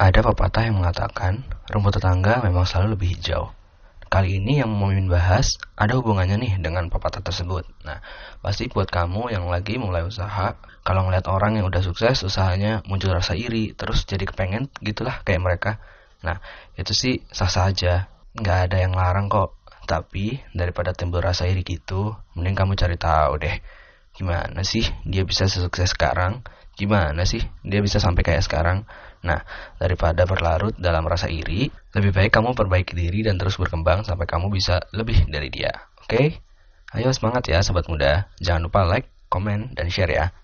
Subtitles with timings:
[0.00, 3.52] Ada pepatah yang mengatakan, rumput tetangga memang selalu lebih hijau.
[4.08, 7.68] Kali ini yang mau mimin bahas, ada hubungannya nih dengan pepatah tersebut.
[7.84, 8.00] Nah,
[8.40, 10.56] pasti buat kamu yang lagi mulai usaha,
[10.88, 15.44] kalau ngeliat orang yang udah sukses, usahanya muncul rasa iri, terus jadi kepengen gitulah kayak
[15.44, 15.84] mereka.
[16.24, 16.40] Nah,
[16.80, 18.08] itu sih sah-sah aja.
[18.40, 19.52] Nggak ada yang larang kok.
[19.84, 23.60] Tapi, daripada timbul rasa iri gitu, mending kamu cari tahu deh.
[24.20, 26.44] Gimana sih dia bisa sesukses sekarang?
[26.76, 28.84] Gimana sih dia bisa sampai kayak sekarang?
[29.24, 29.48] Nah,
[29.80, 34.52] daripada berlarut dalam rasa iri, lebih baik kamu perbaiki diri dan terus berkembang sampai kamu
[34.52, 35.72] bisa lebih dari dia.
[36.04, 36.36] Oke?
[36.92, 38.28] Ayo semangat ya sobat muda.
[38.44, 40.36] Jangan lupa like, komen, dan share ya.